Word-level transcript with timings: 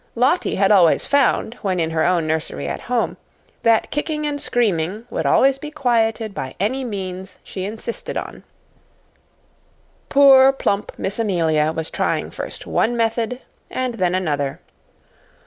Lottie 0.15 0.55
had 0.55 0.71
always 0.71 1.05
found, 1.05 1.53
when 1.61 1.79
in 1.79 1.91
her 1.91 2.03
own 2.03 2.25
nursery 2.25 2.67
at 2.67 2.81
home, 2.89 3.17
that 3.61 3.91
kicking 3.91 4.25
and 4.25 4.41
screaming 4.41 5.05
would 5.11 5.27
always 5.27 5.59
be 5.59 5.69
quieted 5.69 6.33
by 6.33 6.55
any 6.59 6.83
means 6.83 7.37
she 7.43 7.65
insisted 7.65 8.17
on. 8.17 8.43
Poor 10.09 10.51
plump 10.53 10.91
Miss 10.97 11.19
Amelia 11.19 11.71
was 11.71 11.91
trying 11.91 12.31
first 12.31 12.65
one 12.65 12.97
method, 12.97 13.41
and 13.69 13.93
then 13.93 14.15
another. 14.15 14.59